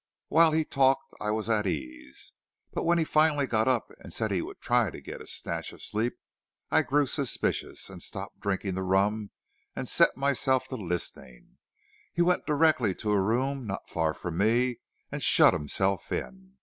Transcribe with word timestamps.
While 0.29 0.51
he 0.53 0.65
talked 0.65 1.13
I 1.21 1.29
was 1.29 1.47
at 1.47 1.67
ease, 1.67 2.33
but 2.73 2.85
when 2.85 2.97
he 2.97 3.03
finally 3.03 3.45
got 3.45 3.67
up 3.67 3.91
and 3.99 4.11
said 4.11 4.31
he 4.31 4.41
would 4.41 4.59
try 4.59 4.89
to 4.89 4.99
get 4.99 5.21
a 5.21 5.27
snatch 5.27 5.71
of 5.73 5.83
sleep 5.83 6.17
I 6.71 6.81
grew 6.81 7.05
suspicious, 7.05 7.87
and 7.87 8.01
stopped 8.01 8.39
drinking 8.39 8.73
the 8.73 8.81
rum 8.81 9.29
and 9.75 9.87
set 9.87 10.17
myself 10.17 10.67
to 10.69 10.75
listening. 10.75 11.59
He 12.13 12.23
went 12.23 12.47
directly 12.47 12.95
to 12.95 13.11
a 13.11 13.21
room 13.21 13.67
not 13.67 13.91
far 13.91 14.15
from 14.15 14.39
me 14.39 14.79
and 15.11 15.21
shut 15.21 15.53
himself 15.53 16.11
in. 16.11 16.55